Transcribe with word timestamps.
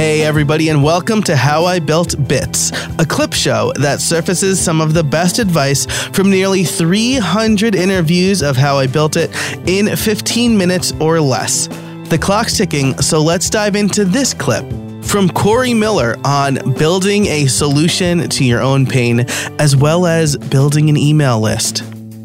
Hey, 0.00 0.22
everybody, 0.22 0.70
and 0.70 0.82
welcome 0.82 1.22
to 1.24 1.36
How 1.36 1.66
I 1.66 1.78
Built 1.78 2.26
Bits, 2.26 2.72
a 2.98 3.04
clip 3.04 3.34
show 3.34 3.70
that 3.76 4.00
surfaces 4.00 4.58
some 4.58 4.80
of 4.80 4.94
the 4.94 5.04
best 5.04 5.38
advice 5.38 5.84
from 6.14 6.30
nearly 6.30 6.64
300 6.64 7.74
interviews 7.74 8.40
of 8.40 8.56
how 8.56 8.78
I 8.78 8.86
built 8.86 9.16
it 9.16 9.30
in 9.68 9.94
15 9.94 10.56
minutes 10.56 10.94
or 11.00 11.20
less. 11.20 11.66
The 12.08 12.18
clock's 12.18 12.56
ticking, 12.56 12.96
so 13.02 13.20
let's 13.20 13.50
dive 13.50 13.76
into 13.76 14.06
this 14.06 14.32
clip 14.32 14.64
from 15.04 15.28
Cory 15.28 15.74
Miller 15.74 16.16
on 16.24 16.72
building 16.78 17.26
a 17.26 17.44
solution 17.44 18.26
to 18.30 18.42
your 18.42 18.62
own 18.62 18.86
pain, 18.86 19.26
as 19.58 19.76
well 19.76 20.06
as 20.06 20.34
building 20.34 20.88
an 20.88 20.96
email 20.96 21.38
list. 21.38 21.82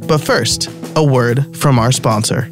But 0.08 0.20
first, 0.20 0.70
a 0.96 1.04
word 1.04 1.58
from 1.58 1.78
our 1.78 1.92
sponsor. 1.92 2.48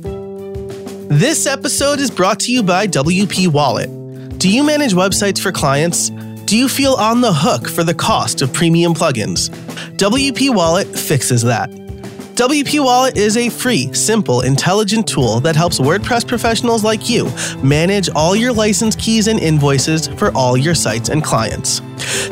This 1.07 1.47
episode 1.47 2.01
is 2.01 2.11
brought 2.11 2.41
to 2.41 2.51
you 2.51 2.61
by 2.61 2.87
WP 2.87 3.47
Wallet. 3.47 4.02
Do 4.43 4.49
you 4.49 4.61
manage 4.61 4.91
websites 4.91 5.39
for 5.39 5.53
clients? 5.53 6.09
Do 6.09 6.57
you 6.57 6.67
feel 6.67 6.95
on 6.95 7.21
the 7.21 7.31
hook 7.31 7.69
for 7.69 7.85
the 7.85 7.93
cost 7.93 8.41
of 8.41 8.51
premium 8.51 8.93
plugins? 8.93 9.49
WP 9.95 10.53
Wallet 10.53 10.85
fixes 10.85 11.43
that. 11.43 11.69
WP 11.69 12.83
Wallet 12.83 13.15
is 13.15 13.37
a 13.37 13.47
free, 13.47 13.93
simple, 13.93 14.41
intelligent 14.41 15.07
tool 15.07 15.39
that 15.39 15.55
helps 15.55 15.79
WordPress 15.79 16.27
professionals 16.27 16.83
like 16.83 17.09
you 17.09 17.31
manage 17.63 18.09
all 18.09 18.35
your 18.35 18.51
license 18.51 18.97
keys 18.97 19.29
and 19.29 19.39
invoices 19.39 20.09
for 20.09 20.29
all 20.35 20.57
your 20.57 20.75
sites 20.75 21.07
and 21.07 21.23
clients. 21.23 21.81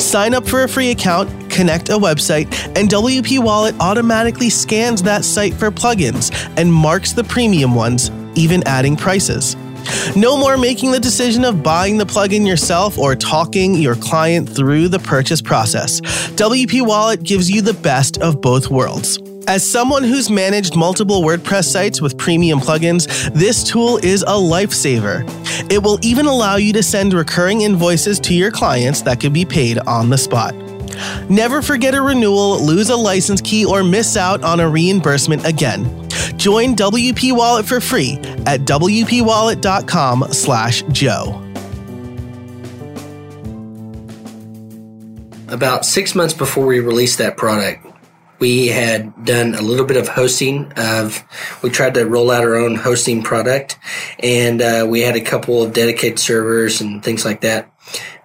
Sign 0.04 0.34
up 0.34 0.46
for 0.46 0.64
a 0.64 0.68
free 0.68 0.92
account, 0.92 1.30
connect 1.50 1.88
a 1.88 1.94
website, 1.94 2.52
and 2.78 2.90
WP 2.90 3.42
Wallet 3.42 3.73
automatically 3.80 4.50
scans 4.50 5.02
that 5.04 5.23
site 5.23 5.54
for 5.54 5.72
plugins 5.72 6.30
and 6.58 6.73
marks 6.73 7.14
the 7.14 7.23
premium 7.23 7.73
ones, 7.73 8.12
even 8.36 8.62
adding 8.68 8.98
prices. 8.98 9.56
No 10.16 10.38
more 10.38 10.58
making 10.58 10.91
the 10.91 11.00
decision 11.00 11.45
of 11.45 11.63
buying 11.63 11.98
the 11.98 12.05
plugin 12.05 12.45
yourself 12.48 12.98
or 12.98 13.16
talking 13.16 13.76
your 13.76 13.95
client 13.95 14.50
through 14.50 14.88
the 14.88 15.00
purchase 15.00 15.42
process. 15.42 16.02
WP 16.02 16.86
Wallet 16.86 17.23
gives 17.23 17.50
you 17.50 17.61
the 17.61 17.73
best 17.73 18.17
of 18.19 18.42
both 18.42 18.69
worlds. 18.69 19.19
As 19.47 19.69
someone 19.69 20.03
who's 20.03 20.30
managed 20.30 20.75
multiple 20.75 21.23
WordPress 21.23 21.66
sites 21.66 22.00
with 22.00 22.17
premium 22.17 22.59
plugins, 22.59 23.34
this 23.34 23.64
tool 23.64 23.97
is 23.97 24.22
a 24.22 24.28
lifesaver. 24.28 25.28
It 25.72 25.81
will 25.81 26.00
even 26.03 26.28
allow 26.28 26.58
you 26.58 26.72
to 26.73 26.84
send 26.84 27.14
recurring 27.14 27.62
invoices 27.62 28.19
to 28.22 28.34
your 28.34 28.52
clients 28.52 29.02
that 29.02 29.19
can 29.19 29.34
be 29.34 29.44
paid 29.44 29.80
on 29.80 30.09
the 30.09 30.17
spot. 30.17 30.56
Never 31.30 31.62
forget 31.62 31.95
a 31.95 32.02
renewal, 32.02 32.64
lose 32.64 32.89
a 32.89 32.95
license 32.95 33.42
key, 33.42 33.66
or 33.66 33.84
miss 33.84 34.16
out 34.16 34.44
on 34.44 34.59
a 34.59 34.69
reimbursement 34.69 35.45
again. 35.45 36.00
Join 36.38 36.76
WP 36.76 37.36
Wallet 37.36 37.66
for 37.66 37.80
free 37.80 38.14
at 38.46 38.62
wpwallet.com 38.62 40.28
slash 40.32 40.84
joe. 40.92 41.38
About 45.48 45.86
six 45.86 46.16
months 46.16 46.34
before 46.34 46.66
we 46.66 46.80
released 46.80 47.18
that 47.18 47.36
product, 47.36 47.86
we 48.42 48.68
had 48.68 49.24
done 49.24 49.54
a 49.54 49.62
little 49.62 49.86
bit 49.86 49.98
of 49.98 50.08
hosting 50.08 50.74
of 50.76 51.24
we 51.62 51.70
tried 51.70 51.94
to 51.94 52.06
roll 52.06 52.32
out 52.32 52.44
our 52.44 52.56
own 52.56 52.76
hosting 52.76 53.22
product 53.22 53.78
and 54.20 54.62
uh, 54.62 54.86
we 54.90 55.02
had 55.02 55.16
a 55.16 55.22
couple 55.22 55.62
of 55.62 55.72
dedicated 55.74 56.20
servers 56.20 56.82
and 56.82 57.04
things 57.04 57.24
like 57.24 57.42
that 57.42 57.72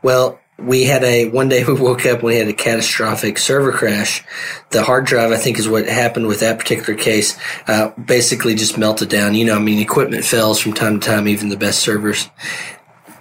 well 0.02 0.40
we 0.58 0.84
had 0.84 1.04
a 1.04 1.28
one 1.28 1.48
day 1.48 1.64
we 1.68 1.74
woke 1.74 2.06
up 2.06 2.18
and 2.18 2.22
we 2.22 2.36
had 2.36 2.48
a 2.48 2.52
catastrophic 2.52 3.38
server 3.38 3.72
crash. 3.72 4.24
The 4.70 4.82
hard 4.82 5.06
drive 5.06 5.32
i 5.32 5.36
think 5.36 5.58
is 5.58 5.68
what 5.68 5.86
happened 5.86 6.26
with 6.26 6.40
that 6.40 6.58
particular 6.58 6.98
case 6.98 7.38
uh, 7.66 7.90
basically 7.90 8.54
just 8.54 8.78
melted 8.78 9.08
down. 9.08 9.34
You 9.34 9.44
know 9.44 9.56
i 9.56 9.60
mean 9.60 9.80
equipment 9.80 10.24
fails 10.24 10.60
from 10.60 10.72
time 10.72 11.00
to 11.00 11.06
time 11.06 11.28
even 11.28 11.48
the 11.48 11.56
best 11.56 11.80
servers. 11.80 12.26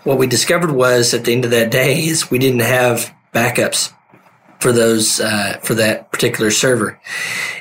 What 0.03 0.17
we 0.17 0.27
discovered 0.27 0.71
was 0.71 1.13
at 1.13 1.25
the 1.25 1.33
end 1.33 1.45
of 1.45 1.51
that 1.51 1.71
day 1.71 2.05
is 2.05 2.29
we 2.29 2.37
didn't 2.37 2.59
have 2.59 3.13
backups 3.33 3.91
for 4.59 4.71
those 4.71 5.19
uh, 5.19 5.59
for 5.61 5.75
that 5.75 6.11
particular 6.11 6.51
server, 6.51 6.99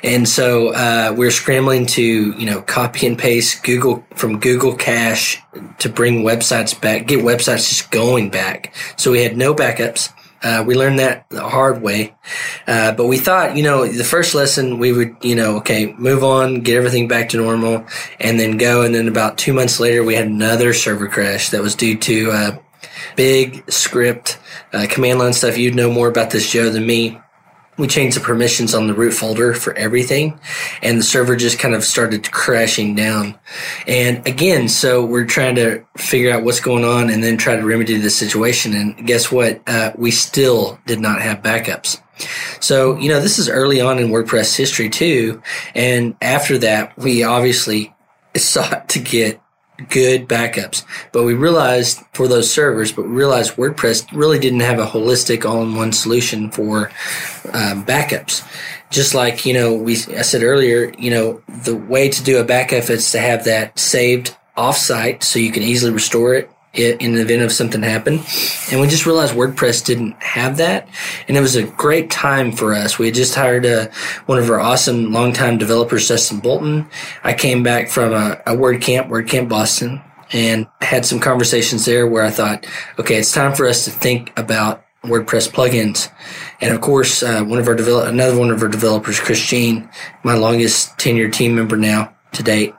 and 0.03 0.27
so 0.27 0.69
uh, 0.69 1.13
we're 1.15 1.31
scrambling 1.31 1.85
to 1.87 2.01
you 2.03 2.45
know 2.45 2.61
copy 2.61 3.07
and 3.07 3.17
paste 3.17 3.63
Google 3.63 4.05
from 4.15 4.39
Google 4.39 4.75
Cache 4.75 5.41
to 5.79 5.89
bring 5.89 6.23
websites 6.23 6.79
back, 6.79 7.07
get 7.07 7.19
websites 7.19 7.69
just 7.69 7.91
going 7.91 8.29
back. 8.29 8.73
So 8.97 9.11
we 9.11 9.23
had 9.23 9.37
no 9.37 9.53
backups. 9.53 10.11
Uh, 10.43 10.63
we 10.63 10.75
learned 10.75 10.99
that 10.99 11.27
the 11.29 11.41
hard 11.41 11.81
way, 11.81 12.13
uh, 12.67 12.91
but 12.91 13.07
we 13.07 13.17
thought, 13.17 13.57
you 13.57 13.63
know, 13.63 13.87
the 13.87 14.03
first 14.03 14.35
lesson 14.35 14.77
we 14.77 14.91
would, 14.91 15.15
you 15.23 15.33
know, 15.33 15.57
okay, 15.57 15.91
move 15.93 16.23
on, 16.23 16.61
get 16.61 16.75
everything 16.75 17.07
back 17.07 17.29
to 17.29 17.37
normal, 17.37 17.83
and 18.19 18.39
then 18.39 18.55
go. 18.55 18.83
And 18.83 18.93
then 18.93 19.07
about 19.07 19.39
two 19.39 19.53
months 19.53 19.79
later, 19.79 20.03
we 20.03 20.13
had 20.13 20.27
another 20.27 20.71
server 20.71 21.07
crash 21.07 21.49
that 21.49 21.63
was 21.63 21.73
due 21.73 21.97
to 21.97 22.31
uh, 22.31 22.57
big 23.15 23.69
script, 23.71 24.37
uh, 24.73 24.87
command 24.89 25.19
line 25.19 25.33
stuff. 25.33 25.57
You'd 25.57 25.75
know 25.75 25.91
more 25.91 26.07
about 26.07 26.31
this, 26.31 26.49
Joe, 26.49 26.69
than 26.69 26.85
me. 26.85 27.19
We 27.77 27.87
changed 27.87 28.15
the 28.15 28.21
permissions 28.21 28.73
on 28.73 28.87
the 28.87 28.93
root 28.93 29.11
folder 29.11 29.53
for 29.53 29.73
everything, 29.73 30.39
and 30.81 30.97
the 30.97 31.03
server 31.03 31.35
just 31.35 31.59
kind 31.59 31.75
of 31.75 31.83
started 31.83 32.31
crashing 32.31 32.95
down. 32.95 33.37
And 33.85 34.25
again, 34.25 34.69
so 34.69 35.03
we're 35.03 35.25
trying 35.25 35.55
to 35.55 35.83
figure 35.97 36.31
out 36.31 36.43
what's 36.43 36.61
going 36.61 36.85
on 36.85 37.09
and 37.09 37.21
then 37.21 37.35
try 37.35 37.57
to 37.57 37.65
remedy 37.65 37.97
the 37.97 38.09
situation. 38.09 38.73
And 38.73 39.05
guess 39.05 39.29
what? 39.29 39.61
Uh, 39.67 39.91
we 39.97 40.11
still 40.11 40.79
did 40.85 41.01
not 41.01 41.21
have 41.21 41.41
backups. 41.41 41.99
So, 42.61 42.97
you 42.97 43.09
know, 43.09 43.19
this 43.19 43.39
is 43.39 43.49
early 43.49 43.81
on 43.81 43.99
in 43.99 44.07
WordPress 44.07 44.55
history 44.55 44.89
too. 44.89 45.41
And 45.73 46.15
after 46.21 46.57
that, 46.59 46.97
we 46.97 47.23
obviously 47.23 47.93
sought 48.37 48.89
to 48.89 48.99
get 48.99 49.41
good 49.89 50.27
backups. 50.27 50.83
But 51.11 51.23
we 51.23 51.33
realized 51.33 51.99
for 52.13 52.27
those 52.27 52.51
servers, 52.51 52.91
but 52.91 53.03
we 53.03 53.11
realized 53.11 53.55
WordPress 53.55 54.07
really 54.11 54.39
didn't 54.39 54.61
have 54.61 54.79
a 54.79 54.85
holistic 54.85 55.45
all-in-one 55.45 55.91
solution 55.91 56.49
for 56.51 56.87
um, 57.53 57.85
backups. 57.85 58.47
Just 58.89 59.13
like 59.13 59.45
you 59.45 59.53
know, 59.53 59.73
we 59.73 59.93
I 59.93 60.21
said 60.21 60.43
earlier, 60.43 60.93
you 60.97 61.09
know, 61.09 61.41
the 61.63 61.75
way 61.75 62.09
to 62.09 62.23
do 62.23 62.39
a 62.39 62.43
backup 62.43 62.89
is 62.89 63.11
to 63.11 63.19
have 63.19 63.45
that 63.45 63.77
saved 63.77 64.35
offsite 64.55 65.23
so 65.23 65.39
you 65.39 65.51
can 65.51 65.63
easily 65.63 65.91
restore 65.91 66.33
it 66.33 66.49
in 66.77 67.15
the 67.15 67.21
event 67.21 67.41
of 67.41 67.51
something 67.51 67.81
happened. 67.81 68.25
And 68.71 68.81
we 68.81 68.87
just 68.87 69.05
realized 69.05 69.33
WordPress 69.33 69.85
didn't 69.85 70.21
have 70.21 70.57
that. 70.57 70.87
And 71.27 71.37
it 71.37 71.41
was 71.41 71.55
a 71.55 71.63
great 71.63 72.09
time 72.09 72.51
for 72.51 72.73
us. 72.73 72.99
We 72.99 73.07
had 73.07 73.15
just 73.15 73.35
hired 73.35 73.65
a, 73.65 73.91
one 74.25 74.39
of 74.39 74.49
our 74.49 74.59
awesome 74.59 75.11
longtime 75.11 75.57
developers, 75.57 76.07
Dustin 76.07 76.39
Bolton. 76.39 76.87
I 77.23 77.33
came 77.33 77.63
back 77.63 77.89
from 77.89 78.13
a, 78.13 78.41
a 78.45 78.55
WordCamp, 78.55 79.09
WordCamp 79.09 79.49
Boston, 79.49 80.01
and 80.31 80.67
had 80.81 81.05
some 81.05 81.19
conversations 81.19 81.85
there 81.85 82.07
where 82.07 82.23
I 82.23 82.31
thought, 82.31 82.65
okay, 82.99 83.17
it's 83.17 83.31
time 83.31 83.53
for 83.53 83.67
us 83.67 83.85
to 83.85 83.91
think 83.91 84.33
about 84.37 84.83
WordPress 85.03 85.51
plugins. 85.51 86.11
And 86.61 86.73
of 86.73 86.81
course, 86.81 87.21
uh, 87.21 87.43
one 87.43 87.59
of 87.59 87.67
our 87.67 87.75
develop, 87.75 88.07
another 88.07 88.37
one 88.37 88.49
of 88.49 88.61
our 88.61 88.67
developers, 88.67 89.19
Chris 89.19 89.39
Jean, 89.39 89.89
my 90.23 90.33
longest 90.33 90.97
tenured 90.97 91.33
team 91.33 91.55
member 91.55 91.77
now, 91.77 92.14
to 92.35 92.43
date. 92.43 92.73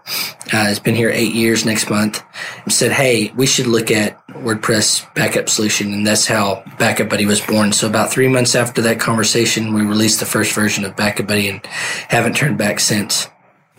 Uh, 0.52 0.64
has 0.64 0.78
been 0.78 0.94
here 0.94 1.10
eight 1.10 1.34
years 1.34 1.64
next 1.64 1.90
month. 1.90 2.22
Said, 2.68 2.92
hey, 2.92 3.32
we 3.36 3.46
should 3.46 3.66
look 3.66 3.90
at 3.90 4.24
WordPress 4.28 5.12
backup 5.14 5.48
solution, 5.48 5.92
and 5.92 6.06
that's 6.06 6.26
how 6.26 6.62
Backup 6.78 7.08
Buddy 7.08 7.26
was 7.26 7.40
born. 7.40 7.72
So 7.72 7.88
about 7.88 8.10
three 8.10 8.28
months 8.28 8.54
after 8.54 8.80
that 8.82 9.00
conversation, 9.00 9.74
we 9.74 9.82
released 9.82 10.20
the 10.20 10.26
first 10.26 10.52
version 10.54 10.84
of 10.84 10.94
Backup 10.96 11.26
Buddy, 11.26 11.48
and 11.48 11.64
haven't 12.08 12.36
turned 12.36 12.58
back 12.58 12.80
since. 12.80 13.28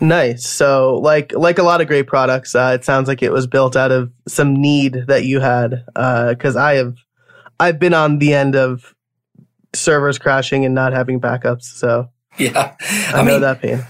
Nice. 0.00 0.46
So, 0.46 0.98
like 0.98 1.32
like 1.32 1.58
a 1.58 1.62
lot 1.64 1.80
of 1.80 1.88
great 1.88 2.06
products, 2.06 2.54
uh, 2.54 2.76
it 2.78 2.84
sounds 2.84 3.08
like 3.08 3.22
it 3.22 3.32
was 3.32 3.46
built 3.46 3.74
out 3.74 3.90
of 3.90 4.12
some 4.28 4.54
need 4.54 5.06
that 5.08 5.24
you 5.24 5.40
had. 5.40 5.84
Because 5.94 6.54
uh, 6.54 6.62
I 6.62 6.74
have, 6.74 6.94
I've 7.58 7.80
been 7.80 7.94
on 7.94 8.18
the 8.18 8.32
end 8.32 8.54
of 8.54 8.94
servers 9.74 10.18
crashing 10.18 10.64
and 10.64 10.74
not 10.74 10.92
having 10.92 11.20
backups. 11.20 11.64
So 11.64 12.10
yeah, 12.36 12.76
I, 12.80 13.20
I 13.20 13.22
know 13.22 13.40
that 13.40 13.60
pain. 13.60 13.84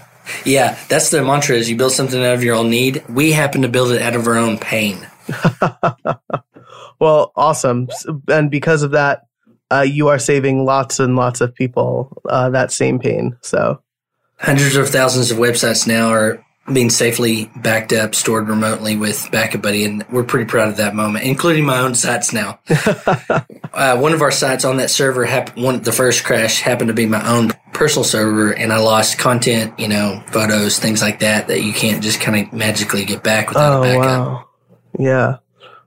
Yeah, 0.45 0.77
that's 0.87 1.09
the 1.09 1.23
mantra 1.23 1.55
is 1.55 1.69
you 1.69 1.77
build 1.77 1.91
something 1.91 2.23
out 2.23 2.35
of 2.35 2.43
your 2.43 2.55
own 2.55 2.69
need. 2.69 3.03
We 3.09 3.31
happen 3.31 3.61
to 3.63 3.69
build 3.69 3.91
it 3.91 4.01
out 4.01 4.15
of 4.15 4.27
our 4.27 4.37
own 4.37 4.57
pain. 4.57 5.07
well, 6.99 7.31
awesome. 7.35 7.89
And 8.27 8.49
because 8.49 8.83
of 8.83 8.91
that, 8.91 9.23
uh, 9.71 9.81
you 9.81 10.07
are 10.07 10.19
saving 10.19 10.65
lots 10.65 10.99
and 10.99 11.15
lots 11.15 11.41
of 11.41 11.53
people 11.53 12.21
uh, 12.27 12.49
that 12.49 12.71
same 12.71 12.99
pain. 12.99 13.37
So 13.41 13.81
hundreds 14.39 14.75
of 14.75 14.89
thousands 14.89 15.31
of 15.31 15.37
websites 15.37 15.87
now 15.87 16.09
are 16.09 16.43
being 16.73 16.89
safely 16.89 17.51
backed 17.57 17.93
up, 17.93 18.15
stored 18.15 18.47
remotely 18.47 18.95
with 18.95 19.27
Backup 19.31 19.61
Buddy, 19.61 19.85
and 19.85 20.05
we're 20.11 20.23
pretty 20.23 20.45
proud 20.45 20.67
of 20.67 20.77
that 20.77 20.95
moment, 20.95 21.25
including 21.25 21.65
my 21.65 21.79
own 21.79 21.95
sites 21.95 22.33
now. 22.33 22.59
uh, 23.73 23.97
one 23.97 24.13
of 24.13 24.21
our 24.21 24.31
sites 24.31 24.65
on 24.65 24.77
that 24.77 24.89
server, 24.89 25.25
happened, 25.25 25.63
one 25.63 25.81
the 25.81 25.91
first 25.91 26.23
crash 26.23 26.61
happened 26.61 26.89
to 26.89 26.93
be 26.93 27.05
my 27.05 27.27
own 27.27 27.51
personal 27.73 28.03
server, 28.03 28.51
and 28.51 28.71
I 28.71 28.77
lost 28.79 29.17
content, 29.17 29.77
you 29.79 29.87
know, 29.87 30.23
photos, 30.27 30.79
things 30.79 31.01
like 31.01 31.19
that, 31.19 31.47
that 31.47 31.63
you 31.63 31.73
can't 31.73 32.03
just 32.03 32.21
kind 32.21 32.47
of 32.47 32.53
magically 32.53 33.05
get 33.05 33.23
back 33.23 33.49
without 33.49 33.79
oh, 33.79 33.81
a 33.81 33.83
backup. 33.83 34.27
Wow. 34.27 34.47
Yeah. 34.97 35.37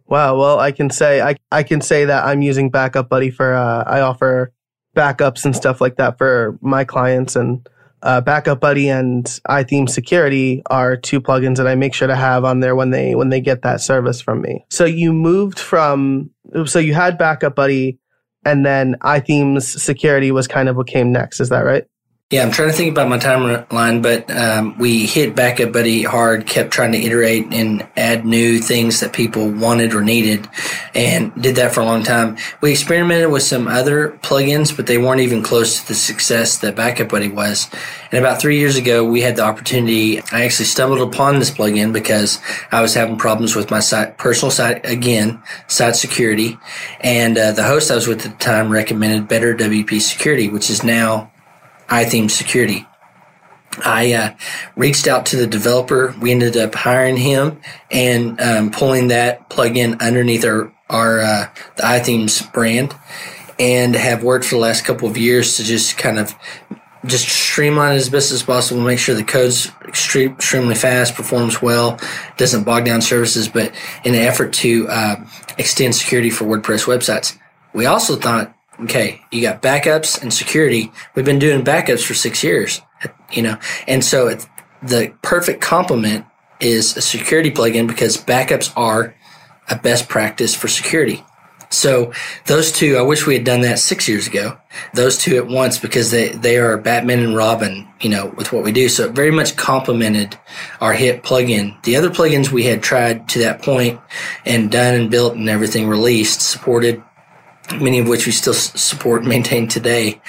Wow. 0.06 0.38
Well, 0.38 0.58
I 0.58 0.72
can 0.72 0.90
say 0.90 1.20
I 1.22 1.36
I 1.50 1.62
can 1.62 1.80
say 1.80 2.04
that 2.04 2.24
I'm 2.24 2.42
using 2.42 2.70
Backup 2.70 3.08
Buddy 3.08 3.30
for 3.30 3.54
uh, 3.54 3.84
I 3.86 4.00
offer 4.00 4.52
backups 4.94 5.44
and 5.44 5.56
stuff 5.56 5.80
like 5.80 5.96
that 5.96 6.18
for 6.18 6.58
my 6.60 6.84
clients 6.84 7.34
and 7.34 7.66
uh, 8.02 8.20
Backup 8.20 8.60
Buddy 8.60 8.88
and 8.88 9.24
iThemes 9.48 9.90
Security 9.90 10.62
are 10.66 10.96
two 10.96 11.20
plugins 11.20 11.56
that 11.56 11.66
I 11.66 11.74
make 11.74 11.94
sure 11.94 12.08
to 12.08 12.16
have 12.16 12.44
on 12.44 12.60
there 12.60 12.74
when 12.74 12.90
they 12.90 13.14
when 13.14 13.28
they 13.28 13.40
get 13.40 13.62
that 13.62 13.80
service 13.80 14.20
from 14.20 14.42
me. 14.42 14.64
So 14.70 14.84
you 14.84 15.12
moved 15.12 15.58
from 15.58 16.30
so 16.66 16.78
you 16.78 16.94
had 16.94 17.18
Backup 17.18 17.54
Buddy, 17.54 17.98
and 18.44 18.66
then 18.66 18.96
iThemes 19.02 19.62
Security 19.62 20.32
was 20.32 20.48
kind 20.48 20.68
of 20.68 20.76
what 20.76 20.86
came 20.86 21.12
next. 21.12 21.40
Is 21.40 21.48
that 21.50 21.60
right? 21.60 21.84
Yeah, 22.32 22.44
I'm 22.44 22.50
trying 22.50 22.70
to 22.70 22.74
think 22.74 22.90
about 22.90 23.10
my 23.10 23.18
timeline, 23.18 24.00
but 24.00 24.34
um, 24.34 24.78
we 24.78 25.04
hit 25.04 25.36
Backup 25.36 25.70
Buddy 25.70 26.02
hard, 26.02 26.46
kept 26.46 26.70
trying 26.70 26.92
to 26.92 26.98
iterate 26.98 27.52
and 27.52 27.86
add 27.94 28.24
new 28.24 28.58
things 28.58 29.00
that 29.00 29.12
people 29.12 29.50
wanted 29.50 29.92
or 29.92 30.00
needed, 30.00 30.48
and 30.94 31.30
did 31.34 31.56
that 31.56 31.74
for 31.74 31.82
a 31.82 31.84
long 31.84 32.02
time. 32.02 32.38
We 32.62 32.70
experimented 32.70 33.30
with 33.30 33.42
some 33.42 33.68
other 33.68 34.18
plugins, 34.22 34.74
but 34.74 34.86
they 34.86 34.96
weren't 34.96 35.20
even 35.20 35.42
close 35.42 35.82
to 35.82 35.88
the 35.88 35.94
success 35.94 36.56
that 36.60 36.74
Backup 36.74 37.10
Buddy 37.10 37.28
was. 37.28 37.68
And 38.10 38.24
about 38.24 38.40
three 38.40 38.58
years 38.58 38.78
ago, 38.78 39.04
we 39.04 39.20
had 39.20 39.36
the 39.36 39.42
opportunity. 39.42 40.20
I 40.32 40.46
actually 40.46 40.64
stumbled 40.64 41.02
upon 41.02 41.38
this 41.38 41.50
plugin 41.50 41.92
because 41.92 42.40
I 42.70 42.80
was 42.80 42.94
having 42.94 43.18
problems 43.18 43.54
with 43.54 43.70
my 43.70 43.80
site, 43.80 44.16
personal 44.16 44.50
site 44.50 44.86
again, 44.86 45.42
site 45.68 45.96
security, 45.96 46.56
and 47.02 47.36
uh, 47.36 47.52
the 47.52 47.64
host 47.64 47.90
I 47.90 47.94
was 47.94 48.08
with 48.08 48.24
at 48.24 48.32
the 48.32 48.38
time 48.38 48.70
recommended 48.70 49.28
Better 49.28 49.54
WP 49.54 50.00
Security, 50.00 50.48
which 50.48 50.70
is 50.70 50.82
now 50.82 51.31
iThemes 51.92 52.30
Security. 52.30 52.86
I 53.84 54.12
uh, 54.12 54.34
reached 54.76 55.06
out 55.06 55.26
to 55.26 55.36
the 55.36 55.46
developer. 55.46 56.14
We 56.20 56.30
ended 56.30 56.56
up 56.56 56.74
hiring 56.74 57.16
him 57.16 57.60
and 57.90 58.40
um, 58.40 58.70
pulling 58.70 59.08
that 59.08 59.48
plugin 59.48 60.00
underneath 60.00 60.44
our 60.44 60.72
our 60.90 61.20
uh, 61.20 61.48
the 61.76 61.82
iThemes 61.82 62.52
brand, 62.52 62.94
and 63.58 63.94
have 63.94 64.22
worked 64.22 64.44
for 64.44 64.56
the 64.56 64.60
last 64.60 64.84
couple 64.84 65.08
of 65.08 65.16
years 65.16 65.56
to 65.56 65.64
just 65.64 65.96
kind 65.96 66.18
of 66.18 66.34
just 67.06 67.28
streamline 67.28 67.94
it 67.94 67.96
as 67.96 68.08
best 68.08 68.30
as 68.30 68.42
possible, 68.42 68.80
make 68.80 68.98
sure 68.98 69.14
the 69.14 69.24
code's 69.24 69.72
extreme, 69.88 70.32
extremely 70.32 70.74
fast, 70.74 71.14
performs 71.14 71.60
well, 71.60 71.98
doesn't 72.36 72.64
bog 72.64 72.84
down 72.84 73.00
services, 73.00 73.48
but 73.48 73.72
in 74.04 74.14
an 74.14 74.20
effort 74.20 74.52
to 74.52 74.86
uh, 74.88 75.16
extend 75.58 75.94
security 75.94 76.30
for 76.30 76.44
WordPress 76.44 76.84
websites. 76.86 77.36
We 77.72 77.86
also 77.86 78.16
thought 78.16 78.54
Okay, 78.82 79.22
you 79.30 79.42
got 79.42 79.62
backups 79.62 80.20
and 80.20 80.32
security. 80.32 80.90
We've 81.14 81.24
been 81.24 81.38
doing 81.38 81.64
backups 81.64 82.04
for 82.04 82.14
six 82.14 82.42
years, 82.42 82.80
you 83.30 83.42
know, 83.42 83.58
and 83.86 84.02
so 84.02 84.36
the 84.82 85.14
perfect 85.22 85.60
complement 85.60 86.26
is 86.58 86.96
a 86.96 87.02
security 87.02 87.50
plugin 87.50 87.86
because 87.86 88.16
backups 88.16 88.72
are 88.76 89.14
a 89.68 89.76
best 89.76 90.08
practice 90.08 90.54
for 90.54 90.68
security. 90.68 91.24
So 91.72 92.12
those 92.46 92.70
two, 92.70 92.96
I 92.96 93.02
wish 93.02 93.26
we 93.26 93.34
had 93.34 93.44
done 93.44 93.62
that 93.62 93.78
six 93.78 94.06
years 94.06 94.26
ago. 94.26 94.58
Those 94.92 95.16
two 95.16 95.36
at 95.36 95.46
once 95.46 95.78
because 95.78 96.10
they, 96.10 96.28
they 96.28 96.58
are 96.58 96.76
Batman 96.76 97.20
and 97.20 97.34
Robin, 97.34 97.88
you 98.00 98.10
know, 98.10 98.26
with 98.36 98.52
what 98.52 98.62
we 98.62 98.72
do. 98.72 98.90
So 98.90 99.06
it 99.06 99.12
very 99.12 99.30
much 99.30 99.56
complemented 99.56 100.38
our 100.82 100.92
hit 100.92 101.22
plugin. 101.22 101.82
The 101.84 101.96
other 101.96 102.10
plugins 102.10 102.50
we 102.50 102.64
had 102.64 102.82
tried 102.82 103.28
to 103.30 103.38
that 103.40 103.62
point 103.62 103.98
and 104.44 104.70
done 104.70 104.94
and 104.94 105.10
built 105.10 105.34
and 105.34 105.48
everything 105.48 105.88
released 105.88 106.42
supported 106.42 107.02
many 107.80 107.98
of 107.98 108.08
which 108.08 108.26
we 108.26 108.32
still 108.32 108.54
support 108.54 109.20
and 109.20 109.28
maintain 109.28 109.68
today, 109.68 110.20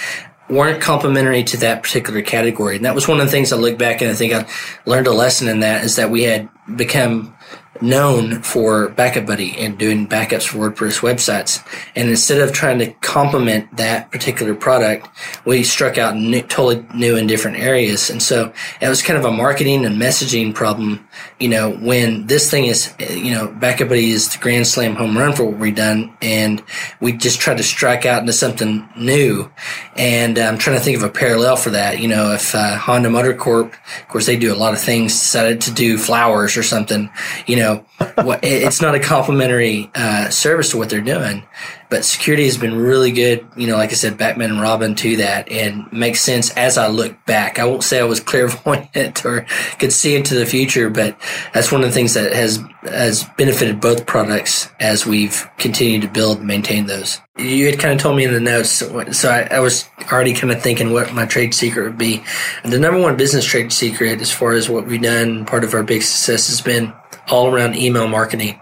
weren't 0.50 0.81
complementary 0.81 1.44
to 1.44 1.57
that 1.57 1.84
particular 1.84 2.22
category. 2.22 2.75
And 2.75 2.86
that 2.86 2.95
was 2.95 3.07
one 3.07 3.19
of 3.19 3.25
the 3.25 3.31
things 3.31 3.51
I 3.51 3.57
look 3.57 3.78
back 3.78 4.01
and 4.01 4.12
I 4.12 4.13
think 4.13 4.34
I 4.34 4.48
learned 4.86 5.07
a 5.07 5.13
lesson 5.13 5.48
in 5.48 5.62
that 5.62 5.84
is 5.84 5.95
that 5.95 6.10
we 6.10 6.24
had 6.24 6.50
become 6.75 7.36
known 7.84 8.42
for 8.42 8.90
Backup 8.90 9.26
Buddy 9.26 9.56
and 9.58 9.78
doing 9.78 10.08
backups 10.08 10.48
for 10.48 10.72
WordPress 10.72 11.02
websites. 11.02 11.64
And 11.96 12.10
instead 12.10 12.42
of 12.42 12.54
trying 12.54 12.80
to 12.80 12.92
complement 13.02 13.76
that 13.76 14.10
particular 14.10 14.56
product, 14.56 15.10
we 15.46 15.64
struck 15.64 15.98
out 15.98 16.16
new, 16.16 16.42
totally 16.42 16.86
new 16.96 17.18
and 17.18 17.28
different 17.28 17.58
areas. 17.58 18.10
And 18.10 18.24
so 18.24 18.54
it 18.82 18.88
was 18.88 19.02
kind 19.02 19.20
of 19.20 19.26
a 19.26 19.32
marketing 19.32 19.86
and 19.86 20.02
messaging 20.02 20.56
problem. 20.56 21.08
You 21.40 21.50
know, 21.50 21.72
when 21.72 22.28
this 22.28 22.50
thing 22.50 22.66
is, 22.66 22.94
you 23.10 23.32
know, 23.32 23.50
Backup 23.50 23.90
Buddy 23.90 24.12
is 24.12 24.30
the 24.30 24.40
grand 24.40 24.66
slam 24.66 24.96
home 24.96 25.18
run 25.18 25.34
for 25.34 25.44
what 25.44 25.60
we've 25.60 25.76
done. 25.76 26.16
And 26.22 26.64
we 27.02 27.12
just 27.12 27.42
tried 27.42 27.58
to 27.58 27.64
strike 27.64 28.06
out 28.06 28.22
into 28.22 28.34
something 28.34 28.88
new. 28.96 29.52
And 29.98 30.40
I'm 30.40 30.58
trying 30.58 30.78
to 30.78 30.84
think 30.84 30.96
of 30.96 31.04
a 31.04 31.10
parallel 31.10 31.58
for 31.58 31.72
that. 31.72 32.00
You 32.00 32.08
know, 32.08 32.32
if 32.32 32.56
uh, 32.56 32.78
Honda 32.78 33.10
Motor 33.10 33.36
Corp, 33.36 33.74
of 33.74 34.08
course, 34.08 34.26
they 34.26 34.38
do 34.38 34.54
a 34.54 34.56
lot 34.56 34.74
of 34.74 34.80
things, 34.80 35.12
decided 35.12 35.60
to 35.62 35.72
do 35.72 35.98
flowers 35.98 36.56
or 36.56 36.64
something, 36.64 37.10
you 37.46 37.58
know, 37.58 37.73
know, 37.74 38.40
it's 38.44 38.81
not 38.81 38.96
a 38.96 39.00
complimentary 39.00 39.90
uh, 39.96 40.30
service 40.30 40.72
to 40.72 40.78
what 40.78 40.90
they're 40.90 41.02
doing. 41.02 41.44
But 41.90 42.06
security 42.06 42.46
has 42.46 42.58
been 42.58 42.75
really 42.75 43.12
good. 43.12 43.48
You 43.56 43.68
know, 43.68 43.78
like 43.78 43.92
I 43.92 43.94
said, 43.94 44.18
Batman 44.18 44.50
and 44.50 44.62
Robin 44.62 44.96
to 44.96 45.18
that, 45.18 45.52
and 45.52 45.92
makes 45.94 46.22
sense 46.22 46.52
as 46.58 46.78
I 46.78 46.88
look 46.88 47.24
back. 47.28 47.60
I 47.60 47.66
won't 47.66 47.84
say 47.84 48.00
I 48.00 48.04
was 48.04 48.20
clairvoyant 48.34 49.24
or 49.25 49.46
could 49.78 49.94
see 49.94 50.16
into 50.16 50.34
the 50.34 50.46
future, 50.46 50.90
but 50.90 51.16
that's 51.54 51.72
one 51.72 51.81
of 51.81 51.88
the 51.88 51.94
things 51.94 52.16
that 52.16 52.34
has 52.34 52.60
has 52.84 53.24
benefited 53.38 53.80
both 53.80 54.06
products 54.06 54.70
as 54.80 55.06
we've 55.06 55.48
continued 55.58 56.02
to 56.02 56.08
build 56.08 56.40
and 56.40 56.48
maintain 56.48 56.88
those. 56.88 57.20
You 57.38 57.68
had 57.68 57.80
kind 57.80 57.94
of 57.94 58.00
told 58.00 58.18
me 58.18 58.25
in 58.25 58.34
the 58.34 58.40
notes, 58.40 58.70
so 58.70 59.30
I, 59.30 59.56
I 59.56 59.60
was 59.60 59.88
already 60.12 60.34
kind 60.34 60.52
of 60.52 60.62
thinking 60.62 60.92
what 60.92 61.14
my 61.14 61.25
trade 61.25 61.54
secret 61.54 61.84
would 61.84 61.98
be. 61.98 62.24
And 62.64 62.72
the 62.72 62.80
number 62.80 63.00
one 63.00 63.18
business 63.18 63.46
trade 63.46 63.72
secret, 63.72 64.22
as 64.22 64.31
far 64.31 64.54
as 64.54 64.70
what 64.70 64.86
we've 64.86 65.02
done, 65.02 65.46
part 65.46 65.64
of 65.64 65.74
our 65.74 65.84
big 65.84 66.02
success 66.04 66.48
has 66.48 66.62
been 66.62 66.94
all 67.30 67.54
around 67.54 67.75
email 67.75 68.08
marketing. 68.08 68.60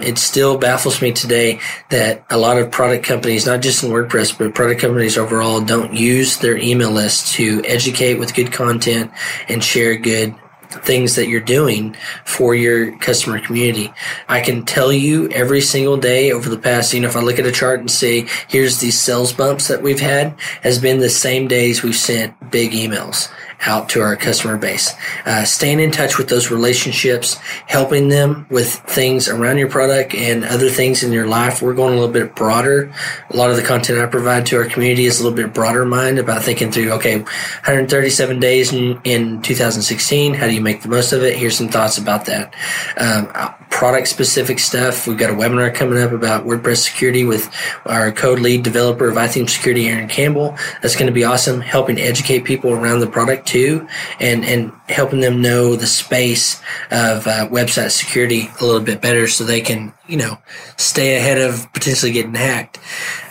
It 0.00 0.18
still 0.18 0.58
baffles 0.58 1.02
me 1.02 1.12
today 1.12 1.60
that 1.90 2.24
a 2.30 2.38
lot 2.38 2.58
of 2.58 2.70
product 2.70 3.04
companies, 3.04 3.46
not 3.46 3.60
just 3.60 3.82
in 3.82 3.90
WordPress, 3.90 4.36
but 4.38 4.54
product 4.54 4.80
companies 4.80 5.18
overall, 5.18 5.60
don't 5.60 5.94
use 5.94 6.38
their 6.38 6.56
email 6.56 6.90
list 6.90 7.34
to 7.34 7.62
educate 7.64 8.14
with 8.14 8.34
good 8.34 8.52
content 8.52 9.10
and 9.48 9.62
share 9.62 9.96
good 9.96 10.34
things 10.82 11.14
that 11.14 11.28
you're 11.28 11.40
doing 11.40 11.96
for 12.24 12.54
your 12.54 12.96
customer 12.98 13.38
community. 13.38 13.92
I 14.28 14.40
can 14.40 14.64
tell 14.64 14.92
you 14.92 15.28
every 15.30 15.60
single 15.60 15.96
day 15.96 16.32
over 16.32 16.48
the 16.48 16.58
past, 16.58 16.92
you 16.92 17.00
know, 17.00 17.08
if 17.08 17.16
I 17.16 17.20
look 17.20 17.38
at 17.38 17.46
a 17.46 17.52
chart 17.52 17.80
and 17.80 17.90
say, 17.90 18.26
here's 18.48 18.78
these 18.78 18.98
sales 18.98 19.32
bumps 19.32 19.68
that 19.68 19.82
we've 19.82 20.00
had, 20.00 20.38
has 20.62 20.80
been 20.80 20.98
the 20.98 21.10
same 21.10 21.46
days 21.46 21.82
we've 21.82 21.94
sent 21.94 22.50
big 22.50 22.72
emails 22.72 23.30
out 23.66 23.88
to 23.90 24.00
our 24.00 24.16
customer 24.16 24.56
base. 24.56 24.92
Uh, 25.26 25.44
staying 25.44 25.80
in 25.80 25.90
touch 25.90 26.18
with 26.18 26.28
those 26.28 26.50
relationships, 26.50 27.34
helping 27.66 28.08
them 28.08 28.46
with 28.50 28.74
things 28.80 29.28
around 29.28 29.58
your 29.58 29.68
product 29.68 30.14
and 30.14 30.44
other 30.44 30.68
things 30.68 31.02
in 31.02 31.12
your 31.12 31.26
life. 31.26 31.62
We're 31.62 31.74
going 31.74 31.92
a 31.92 31.96
little 31.96 32.12
bit 32.12 32.34
broader. 32.34 32.92
A 33.30 33.36
lot 33.36 33.50
of 33.50 33.56
the 33.56 33.62
content 33.62 34.00
I 34.00 34.06
provide 34.06 34.46
to 34.46 34.56
our 34.56 34.66
community 34.66 35.06
is 35.06 35.20
a 35.20 35.22
little 35.22 35.36
bit 35.36 35.54
broader 35.54 35.84
mind 35.84 36.18
about 36.18 36.42
thinking 36.42 36.70
through, 36.70 36.92
okay, 36.92 37.18
137 37.18 38.40
days 38.40 38.72
in, 38.72 39.00
in 39.04 39.42
2016. 39.42 40.34
How 40.34 40.46
do 40.46 40.54
you 40.54 40.60
make 40.60 40.82
the 40.82 40.88
most 40.88 41.12
of 41.12 41.22
it? 41.22 41.36
Here's 41.36 41.56
some 41.56 41.68
thoughts 41.68 41.98
about 41.98 42.26
that. 42.26 42.54
Um, 42.96 43.26
product 43.74 44.06
specific 44.06 44.60
stuff. 44.60 45.06
We've 45.06 45.18
got 45.18 45.30
a 45.30 45.34
webinar 45.34 45.74
coming 45.74 46.00
up 46.00 46.12
about 46.12 46.46
WordPress 46.46 46.76
security 46.76 47.24
with 47.24 47.52
our 47.86 48.12
code 48.12 48.38
lead 48.38 48.62
developer 48.62 49.08
of 49.08 49.16
iThemes 49.16 49.50
Security, 49.50 49.88
Aaron 49.88 50.08
Campbell. 50.08 50.56
That's 50.80 50.94
going 50.94 51.08
to 51.08 51.12
be 51.12 51.24
awesome, 51.24 51.60
helping 51.60 51.98
educate 51.98 52.44
people 52.44 52.70
around 52.70 53.00
the 53.00 53.08
product 53.08 53.46
too, 53.54 53.86
and 54.18 54.44
and 54.44 54.72
helping 54.88 55.20
them 55.20 55.40
know 55.40 55.76
the 55.76 55.86
space 55.86 56.60
of 56.90 57.26
uh, 57.28 57.48
website 57.50 57.92
security 57.92 58.50
a 58.60 58.64
little 58.64 58.80
bit 58.80 59.00
better, 59.00 59.28
so 59.28 59.44
they 59.44 59.60
can 59.60 59.94
you 60.08 60.16
know 60.16 60.38
stay 60.76 61.16
ahead 61.16 61.38
of 61.38 61.72
potentially 61.72 62.10
getting 62.10 62.34
hacked. 62.34 62.80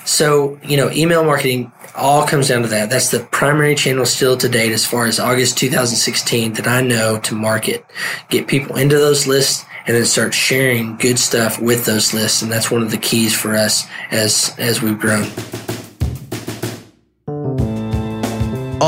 So 0.05 0.57
you 0.63 0.77
know, 0.77 0.89
email 0.91 1.25
marketing 1.25 1.73
all 1.93 2.25
comes 2.25 2.47
down 2.47 2.61
to 2.61 2.69
that. 2.69 2.89
That's 2.89 3.11
the 3.11 3.19
primary 3.19 3.75
channel 3.75 4.05
still 4.05 4.37
to 4.37 4.47
date 4.47 4.71
as 4.71 4.85
far 4.85 5.05
as 5.05 5.19
August 5.19 5.57
2016 5.57 6.53
that 6.53 6.67
I 6.67 6.81
know 6.81 7.19
to 7.19 7.35
market. 7.35 7.85
Get 8.29 8.47
people 8.47 8.77
into 8.77 8.97
those 8.97 9.27
lists 9.27 9.65
and 9.85 9.95
then 9.95 10.05
start 10.05 10.33
sharing 10.33 10.95
good 10.95 11.19
stuff 11.19 11.59
with 11.59 11.85
those 11.85 12.13
lists. 12.13 12.41
And 12.41 12.51
that's 12.51 12.71
one 12.71 12.81
of 12.81 12.89
the 12.89 12.97
keys 12.97 13.39
for 13.39 13.55
us 13.55 13.85
as, 14.09 14.55
as 14.57 14.81
we've 14.81 14.97
grown. 14.97 15.27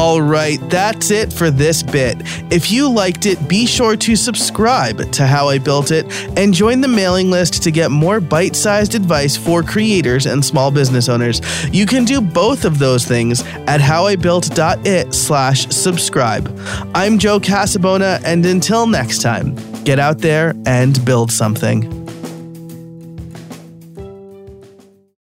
All 0.05 0.21
right, 0.21 0.59
that's 0.69 1.09
it 1.09 1.33
for 1.33 1.49
this 1.49 1.81
bit. 1.81 2.17
If 2.51 2.69
you 2.69 2.87
liked 2.87 3.25
it, 3.25 3.49
be 3.49 3.65
sure 3.65 3.95
to 3.95 4.15
subscribe 4.15 5.11
to 5.13 5.25
How 5.25 5.49
I 5.49 5.57
Built 5.57 5.89
It 5.89 6.05
and 6.37 6.53
join 6.53 6.81
the 6.81 6.87
mailing 6.87 7.31
list 7.31 7.63
to 7.63 7.71
get 7.71 7.89
more 7.89 8.19
bite 8.19 8.55
sized 8.55 8.93
advice 8.93 9.35
for 9.35 9.63
creators 9.63 10.27
and 10.27 10.45
small 10.45 10.69
business 10.69 11.09
owners. 11.09 11.41
You 11.73 11.87
can 11.87 12.05
do 12.05 12.21
both 12.21 12.65
of 12.65 12.77
those 12.77 13.03
things 13.03 13.41
at 13.65 13.81
howibuilt.it 13.81 15.11
slash 15.11 15.69
subscribe. 15.69 16.55
I'm 16.93 17.17
Joe 17.17 17.39
Casabona, 17.39 18.21
and 18.23 18.45
until 18.45 18.85
next 18.85 19.23
time, 19.23 19.55
get 19.85 19.97
out 19.97 20.19
there 20.19 20.53
and 20.67 21.03
build 21.03 21.31
something. 21.31 22.04